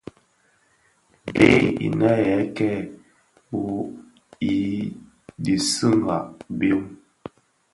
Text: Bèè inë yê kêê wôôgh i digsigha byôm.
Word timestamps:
Bèè 1.35 1.49
inë 1.87 2.11
yê 2.25 2.37
kêê 2.57 2.77
wôôgh 3.61 3.89
i 4.53 4.55
digsigha 5.43 6.17
byôm. 6.57 6.85